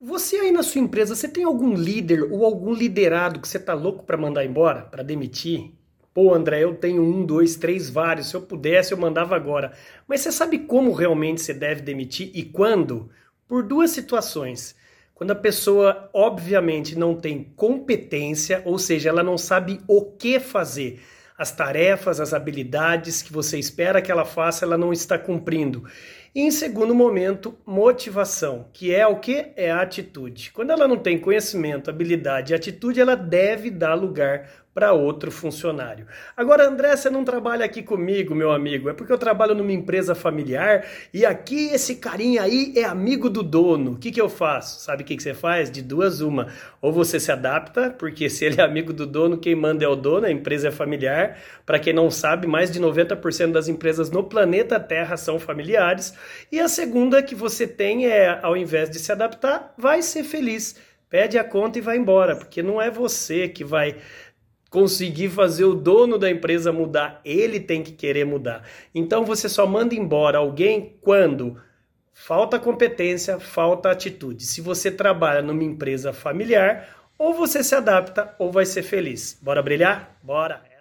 Você 0.00 0.36
aí 0.36 0.52
na 0.52 0.62
sua 0.62 0.80
empresa, 0.80 1.16
você 1.16 1.26
tem 1.26 1.42
algum 1.42 1.74
líder 1.74 2.22
ou 2.32 2.44
algum 2.44 2.72
liderado 2.72 3.40
que 3.40 3.48
você 3.48 3.58
tá 3.58 3.74
louco 3.74 4.04
para 4.04 4.16
mandar 4.16 4.44
embora, 4.44 4.82
para 4.82 5.02
demitir? 5.02 5.72
Pô, 6.14 6.32
André, 6.32 6.62
eu 6.62 6.76
tenho 6.76 7.02
um, 7.02 7.26
dois, 7.26 7.56
três, 7.56 7.90
vários. 7.90 8.30
Se 8.30 8.36
eu 8.36 8.42
pudesse, 8.42 8.92
eu 8.92 8.98
mandava 8.98 9.34
agora. 9.34 9.72
Mas 10.06 10.20
você 10.20 10.30
sabe 10.30 10.60
como 10.60 10.92
realmente 10.92 11.40
você 11.40 11.52
deve 11.52 11.82
demitir 11.82 12.30
e 12.32 12.44
quando? 12.44 13.10
Por 13.48 13.64
duas 13.64 13.90
situações. 13.90 14.76
Quando 15.16 15.32
a 15.32 15.34
pessoa, 15.34 16.08
obviamente, 16.14 16.96
não 16.96 17.16
tem 17.16 17.52
competência, 17.56 18.62
ou 18.64 18.78
seja, 18.78 19.08
ela 19.08 19.24
não 19.24 19.36
sabe 19.36 19.80
o 19.88 20.04
que 20.04 20.38
fazer 20.38 21.00
as 21.36 21.52
tarefas, 21.52 22.18
as 22.18 22.34
habilidades 22.34 23.22
que 23.22 23.32
você 23.32 23.58
espera 23.58 24.02
que 24.02 24.10
ela 24.10 24.24
faça, 24.24 24.64
ela 24.64 24.78
não 24.78 24.92
está 24.92 25.16
cumprindo. 25.16 25.84
E 26.38 26.42
em 26.42 26.52
segundo 26.52 26.94
momento, 26.94 27.58
motivação, 27.66 28.66
que 28.72 28.94
é 28.94 29.04
o 29.04 29.16
que? 29.16 29.46
É 29.56 29.72
a 29.72 29.82
atitude. 29.82 30.52
Quando 30.52 30.70
ela 30.70 30.86
não 30.86 30.96
tem 30.96 31.18
conhecimento, 31.18 31.90
habilidade 31.90 32.52
e 32.52 32.54
atitude, 32.54 33.00
ela 33.00 33.16
deve 33.16 33.72
dar 33.72 33.94
lugar 33.94 34.48
para 34.78 34.92
outro 34.92 35.32
funcionário. 35.32 36.06
Agora, 36.36 36.68
André, 36.68 36.94
você 36.94 37.10
não 37.10 37.24
trabalha 37.24 37.64
aqui 37.64 37.82
comigo, 37.82 38.32
meu 38.32 38.52
amigo, 38.52 38.88
é 38.88 38.92
porque 38.92 39.12
eu 39.12 39.18
trabalho 39.18 39.52
numa 39.52 39.72
empresa 39.72 40.14
familiar 40.14 40.86
e 41.12 41.26
aqui 41.26 41.70
esse 41.70 41.96
carinha 41.96 42.42
aí 42.42 42.72
é 42.76 42.84
amigo 42.84 43.28
do 43.28 43.42
dono. 43.42 43.94
O 43.94 43.96
que, 43.96 44.12
que 44.12 44.20
eu 44.20 44.28
faço? 44.28 44.80
Sabe 44.80 45.02
o 45.02 45.04
que, 45.04 45.16
que 45.16 45.22
você 45.24 45.34
faz? 45.34 45.68
De 45.68 45.82
duas, 45.82 46.20
uma. 46.20 46.46
Ou 46.80 46.92
você 46.92 47.18
se 47.18 47.32
adapta, 47.32 47.90
porque 47.90 48.30
se 48.30 48.44
ele 48.44 48.60
é 48.60 48.64
amigo 48.64 48.92
do 48.92 49.04
dono, 49.04 49.38
quem 49.38 49.56
manda 49.56 49.84
é 49.84 49.88
o 49.88 49.96
dono, 49.96 50.26
a 50.26 50.30
empresa 50.30 50.68
é 50.68 50.70
familiar. 50.70 51.36
Para 51.66 51.80
quem 51.80 51.92
não 51.92 52.08
sabe, 52.08 52.46
mais 52.46 52.70
de 52.70 52.80
90% 52.80 53.50
das 53.50 53.66
empresas 53.66 54.12
no 54.12 54.22
planeta 54.22 54.78
Terra 54.78 55.16
são 55.16 55.40
familiares. 55.40 56.14
E 56.50 56.60
a 56.60 56.68
segunda 56.68 57.22
que 57.22 57.34
você 57.34 57.66
tem 57.66 58.06
é, 58.06 58.38
ao 58.42 58.56
invés 58.56 58.90
de 58.90 58.98
se 58.98 59.12
adaptar, 59.12 59.74
vai 59.76 60.02
ser 60.02 60.24
feliz. 60.24 60.76
Pede 61.08 61.38
a 61.38 61.44
conta 61.44 61.78
e 61.78 61.82
vai 61.82 61.96
embora, 61.96 62.36
porque 62.36 62.62
não 62.62 62.80
é 62.80 62.90
você 62.90 63.48
que 63.48 63.64
vai 63.64 63.96
conseguir 64.70 65.30
fazer 65.30 65.64
o 65.64 65.74
dono 65.74 66.18
da 66.18 66.30
empresa 66.30 66.72
mudar, 66.72 67.20
ele 67.24 67.58
tem 67.58 67.82
que 67.82 67.92
querer 67.92 68.24
mudar. 68.24 68.62
Então 68.94 69.24
você 69.24 69.48
só 69.48 69.66
manda 69.66 69.94
embora 69.94 70.38
alguém 70.38 70.98
quando 71.00 71.60
falta 72.12 72.58
competência, 72.58 73.38
falta 73.40 73.90
atitude. 73.90 74.44
Se 74.44 74.60
você 74.60 74.90
trabalha 74.90 75.40
numa 75.40 75.64
empresa 75.64 76.12
familiar, 76.12 76.86
ou 77.18 77.34
você 77.34 77.64
se 77.64 77.74
adapta 77.74 78.34
ou 78.38 78.52
vai 78.52 78.64
ser 78.64 78.82
feliz. 78.82 79.38
Bora 79.42 79.62
brilhar? 79.62 80.16
Bora! 80.22 80.77